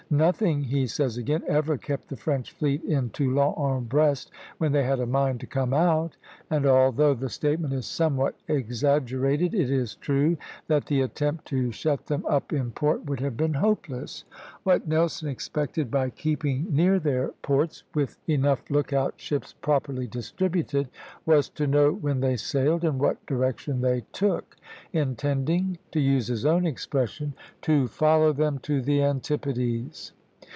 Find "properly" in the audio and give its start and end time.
19.61-20.07